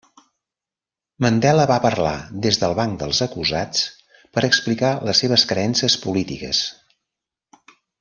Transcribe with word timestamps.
Mandela 1.25 1.65
va 1.71 1.77
parlar 1.83 2.15
des 2.47 2.59
del 2.63 2.73
banc 2.81 2.97
dels 3.03 3.21
acusats 3.29 3.87
per 4.39 4.47
explicar 4.51 4.93
les 5.11 5.25
seves 5.27 5.47
creences 5.55 6.03
polítiques. 6.09 6.69